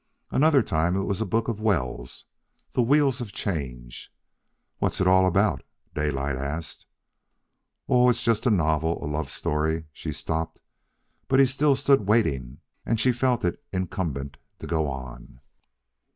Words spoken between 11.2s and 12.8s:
but he still stood waiting,